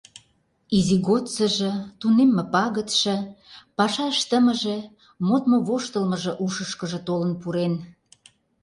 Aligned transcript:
Изи 0.77 0.97
годсыжо, 1.07 1.71
тунемме 1.99 2.43
пагытше, 2.53 3.15
паша 3.77 4.05
ыштымыже, 4.13 4.77
модмо-воштылмыжо 5.27 6.31
ушышкыжо 6.45 6.99
толын 7.07 7.31
пурен. 7.41 7.73